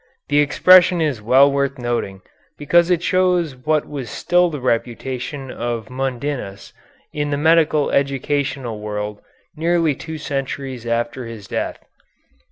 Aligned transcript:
The 0.29 0.39
expression 0.39 0.99
is 0.99 1.21
well 1.21 1.51
worth 1.51 1.77
noting, 1.77 2.23
because 2.57 2.89
it 2.89 3.03
shows 3.03 3.55
what 3.55 3.87
was 3.87 4.09
still 4.09 4.49
the 4.49 4.59
reputation 4.59 5.51
of 5.51 5.91
Mundinus 5.91 6.73
in 7.13 7.29
the 7.29 7.37
medical 7.37 7.91
educational 7.91 8.79
world 8.81 9.21
nearly 9.55 9.93
two 9.93 10.17
centuries 10.17 10.87
after 10.87 11.27
his 11.27 11.47
death. 11.47 11.85